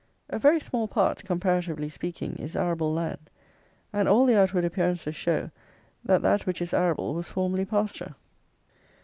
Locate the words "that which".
6.23-6.59